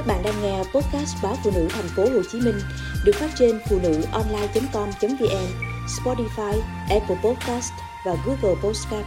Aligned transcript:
Các 0.00 0.06
bạn 0.06 0.22
đang 0.22 0.42
nghe 0.42 0.58
podcast 0.58 1.22
báo 1.22 1.36
phụ 1.44 1.50
nữ 1.54 1.68
thành 1.70 1.88
phố 1.96 2.02
Hồ 2.02 2.22
Chí 2.32 2.40
Minh 2.40 2.58
được 3.04 3.12
phát 3.14 3.30
trên 3.38 3.60
phụ 3.68 3.78
nữ 3.82 4.02
online.com.vn, 4.12 5.46
Spotify, 5.86 6.60
Apple 6.90 7.16
Podcast 7.24 7.72
và 8.06 8.16
Google 8.26 8.60
Podcast. 8.62 9.06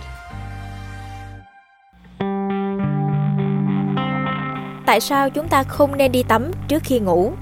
Tại 4.86 5.00
sao 5.00 5.30
chúng 5.30 5.48
ta 5.48 5.64
không 5.64 5.98
nên 5.98 6.12
đi 6.12 6.24
tắm 6.24 6.52
trước 6.68 6.84
khi 6.84 7.00
ngủ? 7.00 7.34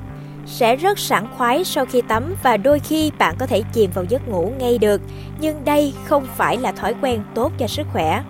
Sẽ 0.46 0.76
rất 0.76 1.00
sảng 1.00 1.28
khoái 1.38 1.64
sau 1.64 1.86
khi 1.86 2.02
tắm 2.02 2.36
và 2.44 2.58
đôi 2.58 2.80
khi 2.80 3.12
bạn 3.18 3.36
có 3.40 3.46
thể 3.46 3.64
chìm 3.74 3.92
vào 3.94 4.06
giấc 4.10 4.28
ngủ 4.28 4.54
ngay 4.60 4.78
được, 4.78 5.02
nhưng 5.40 5.66
đây 5.66 5.94
không 6.06 6.28
phải 6.38 6.58
là 6.58 6.72
thói 6.72 6.96
quen 7.02 7.24
tốt 7.36 7.52
cho 7.58 7.68
sức 7.68 7.88
khỏe. 7.94 8.24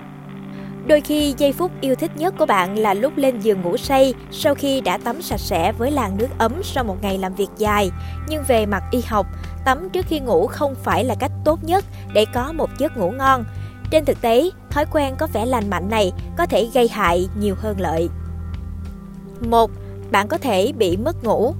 Đôi 0.91 1.01
khi 1.01 1.33
giây 1.37 1.53
phút 1.53 1.71
yêu 1.81 1.95
thích 1.95 2.11
nhất 2.17 2.33
của 2.37 2.45
bạn 2.45 2.77
là 2.77 2.93
lúc 2.93 3.17
lên 3.17 3.39
giường 3.39 3.61
ngủ 3.61 3.77
say 3.77 4.13
sau 4.31 4.55
khi 4.55 4.81
đã 4.81 4.97
tắm 4.97 5.21
sạch 5.21 5.39
sẽ 5.39 5.71
với 5.71 5.91
làn 5.91 6.17
nước 6.17 6.27
ấm 6.37 6.61
sau 6.63 6.83
một 6.83 6.97
ngày 7.01 7.17
làm 7.17 7.35
việc 7.35 7.49
dài. 7.57 7.91
Nhưng 8.27 8.43
về 8.47 8.65
mặt 8.65 8.83
y 8.91 9.01
học, 9.07 9.27
tắm 9.65 9.89
trước 9.89 10.05
khi 10.09 10.19
ngủ 10.19 10.47
không 10.47 10.75
phải 10.75 11.03
là 11.03 11.15
cách 11.15 11.31
tốt 11.45 11.63
nhất 11.63 11.85
để 12.13 12.25
có 12.33 12.51
một 12.51 12.69
giấc 12.77 12.97
ngủ 12.97 13.11
ngon. 13.11 13.43
Trên 13.91 14.05
thực 14.05 14.21
tế, 14.21 14.49
thói 14.69 14.85
quen 14.91 15.15
có 15.17 15.27
vẻ 15.33 15.45
lành 15.45 15.69
mạnh 15.69 15.89
này 15.89 16.11
có 16.37 16.45
thể 16.45 16.69
gây 16.73 16.87
hại 16.87 17.29
nhiều 17.39 17.55
hơn 17.57 17.81
lợi. 17.81 18.09
1. 19.39 19.71
Bạn 20.11 20.27
có 20.27 20.37
thể 20.37 20.71
bị 20.77 20.97
mất 20.97 21.23
ngủ. 21.23 21.53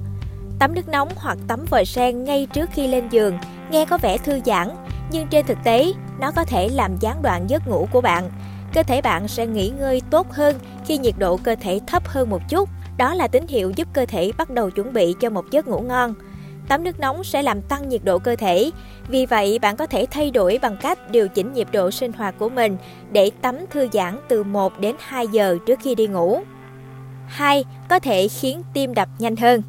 Tắm 0.58 0.74
nước 0.74 0.88
nóng 0.88 1.08
hoặc 1.16 1.38
tắm 1.48 1.64
vòi 1.70 1.84
sen 1.84 2.24
ngay 2.24 2.46
trước 2.52 2.70
khi 2.72 2.86
lên 2.86 3.08
giường 3.08 3.38
nghe 3.70 3.86
có 3.86 3.98
vẻ 3.98 4.18
thư 4.18 4.40
giãn, 4.44 4.68
nhưng 5.10 5.26
trên 5.28 5.46
thực 5.46 5.58
tế, 5.64 5.92
nó 6.20 6.30
có 6.30 6.44
thể 6.44 6.68
làm 6.68 6.96
gián 7.00 7.22
đoạn 7.22 7.50
giấc 7.50 7.68
ngủ 7.68 7.88
của 7.92 8.00
bạn 8.00 8.30
cơ 8.74 8.82
thể 8.82 9.00
bạn 9.00 9.28
sẽ 9.28 9.46
nghỉ 9.46 9.68
ngơi 9.68 10.02
tốt 10.10 10.30
hơn 10.30 10.58
khi 10.86 10.98
nhiệt 10.98 11.14
độ 11.18 11.36
cơ 11.36 11.54
thể 11.60 11.80
thấp 11.86 12.08
hơn 12.08 12.30
một 12.30 12.42
chút. 12.48 12.68
Đó 12.96 13.14
là 13.14 13.28
tín 13.28 13.46
hiệu 13.48 13.72
giúp 13.76 13.88
cơ 13.92 14.06
thể 14.06 14.32
bắt 14.38 14.50
đầu 14.50 14.70
chuẩn 14.70 14.92
bị 14.92 15.14
cho 15.20 15.30
một 15.30 15.50
giấc 15.50 15.68
ngủ 15.68 15.80
ngon. 15.80 16.14
Tắm 16.68 16.84
nước 16.84 17.00
nóng 17.00 17.24
sẽ 17.24 17.42
làm 17.42 17.62
tăng 17.62 17.88
nhiệt 17.88 18.00
độ 18.04 18.18
cơ 18.18 18.36
thể, 18.36 18.70
vì 19.08 19.26
vậy 19.26 19.58
bạn 19.58 19.76
có 19.76 19.86
thể 19.86 20.06
thay 20.10 20.30
đổi 20.30 20.58
bằng 20.62 20.76
cách 20.82 21.10
điều 21.10 21.28
chỉnh 21.28 21.52
nhịp 21.52 21.68
độ 21.72 21.90
sinh 21.90 22.12
hoạt 22.12 22.34
của 22.38 22.48
mình 22.48 22.76
để 23.12 23.30
tắm 23.42 23.58
thư 23.70 23.88
giãn 23.92 24.18
từ 24.28 24.42
1 24.42 24.80
đến 24.80 24.96
2 24.98 25.26
giờ 25.26 25.58
trước 25.66 25.78
khi 25.82 25.94
đi 25.94 26.06
ngủ. 26.06 26.40
2. 27.26 27.64
Có 27.88 27.98
thể 27.98 28.28
khiến 28.28 28.62
tim 28.72 28.94
đập 28.94 29.08
nhanh 29.18 29.36
hơn. 29.36 29.62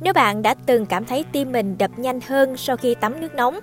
Nếu 0.00 0.12
bạn 0.12 0.42
đã 0.42 0.54
từng 0.66 0.86
cảm 0.86 1.04
thấy 1.04 1.24
tim 1.32 1.52
mình 1.52 1.78
đập 1.78 1.90
nhanh 1.96 2.20
hơn 2.28 2.56
sau 2.56 2.76
khi 2.76 2.94
tắm 2.94 3.20
nước 3.20 3.34
nóng, 3.34 3.58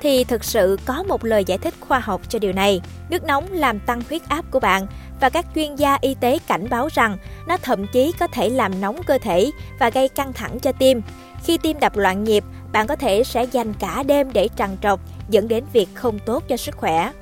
thì 0.00 0.24
thực 0.24 0.44
sự 0.44 0.78
có 0.84 1.02
một 1.02 1.24
lời 1.24 1.44
giải 1.44 1.58
thích 1.58 1.74
khoa 1.80 1.98
học 1.98 2.20
cho 2.28 2.38
điều 2.38 2.52
này. 2.52 2.80
Nước 3.10 3.24
nóng 3.24 3.52
làm 3.52 3.80
tăng 3.80 4.02
huyết 4.08 4.28
áp 4.28 4.44
của 4.50 4.60
bạn 4.60 4.86
và 5.20 5.30
các 5.30 5.46
chuyên 5.54 5.76
gia 5.76 5.98
y 6.00 6.14
tế 6.14 6.38
cảnh 6.46 6.66
báo 6.70 6.88
rằng 6.92 7.16
nó 7.46 7.56
thậm 7.56 7.86
chí 7.86 8.12
có 8.18 8.26
thể 8.26 8.48
làm 8.48 8.80
nóng 8.80 9.02
cơ 9.02 9.18
thể 9.22 9.50
và 9.78 9.90
gây 9.90 10.08
căng 10.08 10.32
thẳng 10.32 10.60
cho 10.60 10.72
tim. 10.72 11.02
Khi 11.44 11.58
tim 11.58 11.80
đập 11.80 11.96
loạn 11.96 12.24
nhịp, 12.24 12.44
bạn 12.72 12.86
có 12.86 12.96
thể 12.96 13.24
sẽ 13.24 13.44
dành 13.44 13.74
cả 13.74 14.02
đêm 14.02 14.32
để 14.32 14.48
trằn 14.56 14.76
trọc, 14.82 15.00
dẫn 15.28 15.48
đến 15.48 15.64
việc 15.72 15.88
không 15.94 16.18
tốt 16.18 16.44
cho 16.48 16.56
sức 16.56 16.76
khỏe. 16.76 17.12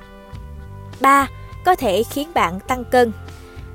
3. 1.01 1.27
Có 1.65 1.75
thể 1.75 2.03
khiến 2.03 2.31
bạn 2.33 2.59
tăng 2.59 2.83
cân. 2.85 3.11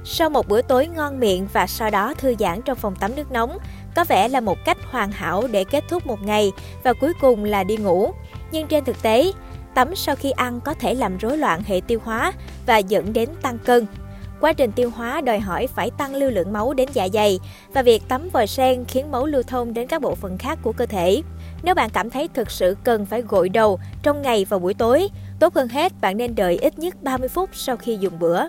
Sau 0.05 0.31
một 0.31 0.49
bữa 0.49 0.63
tối 0.63 0.87
ngon 0.87 1.21
miệng 1.21 1.49
và 1.53 1.67
sau 1.67 1.91
đó 1.91 2.15
thư 2.15 2.35
giãn 2.39 2.63
trong 2.63 2.79
phòng 2.79 2.97
tắm 2.97 3.17
nước 3.17 3.33
nóng, 3.33 3.59
có 3.95 4.05
vẻ 4.05 4.29
là 4.29 4.41
một 4.41 4.59
cách 4.65 4.79
hoàn 4.91 5.13
hảo 5.13 5.47
để 5.51 5.65
kết 5.65 5.85
thúc 5.89 6.07
một 6.07 6.23
ngày 6.23 6.53
và 6.83 6.93
cuối 6.93 7.13
cùng 7.21 7.45
là 7.45 7.65
đi 7.65 7.77
ngủ. 7.77 8.13
Nhưng 8.55 8.67
trên 8.67 8.85
thực 8.85 9.03
tế, 9.03 9.33
tắm 9.75 9.95
sau 9.97 10.17
khi 10.17 10.31
ăn 10.31 10.61
có 10.61 10.75
thể 10.75 10.95
làm 10.95 11.19
rối 11.19 11.39
loạn 11.39 11.63
hệ 11.67 11.81
tiêu 11.87 12.01
hóa 12.05 12.33
và 12.67 12.79
dẫn 12.79 13.13
đến 13.13 13.29
tăng 13.43 13.59
cân. 13.59 13.87
Quá 14.41 14.53
trình 14.53 14.73
tiêu 14.73 14.91
hóa 14.91 15.21
đòi 15.21 15.41
hỏi 15.41 15.67
phải 15.67 15.91
tăng 15.91 16.15
lưu 16.15 16.31
lượng 16.31 16.53
máu 16.53 16.75
đến 16.75 16.89
dạ 16.93 17.09
dày 17.13 17.41
và 17.73 17.83
việc 17.83 18.09
tắm 18.09 18.29
vòi 18.33 18.47
sen 18.47 18.85
khiến 18.85 19.11
máu 19.11 19.27
lưu 19.27 19.43
thông 19.43 19.75
đến 19.75 19.87
các 19.87 20.03
bộ 20.03 20.15
phận 20.15 20.39
khác 20.39 20.59
của 20.63 20.73
cơ 20.73 20.87
thể. 20.87 21.23
Nếu 21.63 21.75
bạn 21.75 21.91
cảm 21.91 22.11
thấy 22.11 22.29
thực 22.35 22.51
sự 22.51 22.77
cần 22.85 23.07
phải 23.07 23.23
gội 23.23 23.49
đầu 23.49 23.79
trong 24.03 24.23
ngày 24.23 24.47
và 24.49 24.59
buổi 24.59 24.75
tối, 24.75 25.09
tốt 25.41 25.55
hơn 25.55 25.69
hết 25.69 25.93
bạn 26.01 26.17
nên 26.17 26.35
đợi 26.35 26.57
ít 26.57 26.79
nhất 26.79 27.03
30 27.03 27.29
phút 27.29 27.51
sau 27.53 27.77
khi 27.77 27.97
dùng 28.01 28.19
bữa. 28.19 28.43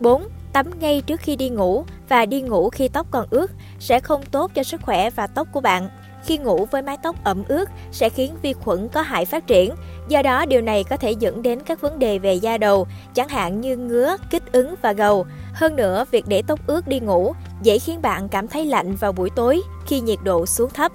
4. 0.00 0.22
Tắm 0.52 0.66
ngay 0.80 1.02
trước 1.06 1.20
khi 1.20 1.36
đi 1.36 1.48
ngủ 1.48 1.84
và 2.08 2.26
đi 2.26 2.40
ngủ 2.42 2.70
khi 2.70 2.88
tóc 2.88 3.06
còn 3.10 3.26
ướt 3.30 3.50
sẽ 3.78 4.00
không 4.00 4.22
tốt 4.30 4.50
cho 4.54 4.62
sức 4.62 4.82
khỏe 4.82 5.10
và 5.10 5.26
tóc 5.26 5.48
của 5.52 5.60
bạn. 5.60 5.88
Khi 6.24 6.38
ngủ 6.38 6.66
với 6.70 6.82
mái 6.82 6.96
tóc 7.02 7.16
ẩm 7.24 7.42
ướt 7.48 7.68
sẽ 7.92 8.08
khiến 8.08 8.36
vi 8.42 8.52
khuẩn 8.52 8.88
có 8.88 9.02
hại 9.02 9.24
phát 9.24 9.46
triển, 9.46 9.74
do 10.08 10.22
đó 10.22 10.46
điều 10.46 10.60
này 10.60 10.84
có 10.84 10.96
thể 10.96 11.10
dẫn 11.10 11.42
đến 11.42 11.60
các 11.66 11.80
vấn 11.80 11.98
đề 11.98 12.18
về 12.18 12.34
da 12.34 12.58
đầu, 12.58 12.86
chẳng 13.14 13.28
hạn 13.28 13.60
như 13.60 13.76
ngứa, 13.76 14.16
kích 14.30 14.52
ứng 14.52 14.74
và 14.82 14.92
gầu. 14.92 15.26
Hơn 15.54 15.76
nữa, 15.76 16.04
việc 16.10 16.24
để 16.28 16.42
tóc 16.46 16.60
ướt 16.66 16.88
đi 16.88 17.00
ngủ 17.00 17.32
dễ 17.62 17.78
khiến 17.78 18.02
bạn 18.02 18.28
cảm 18.28 18.48
thấy 18.48 18.66
lạnh 18.66 18.96
vào 18.96 19.12
buổi 19.12 19.30
tối 19.36 19.62
khi 19.86 20.00
nhiệt 20.00 20.18
độ 20.24 20.46
xuống 20.46 20.70
thấp. 20.70 20.92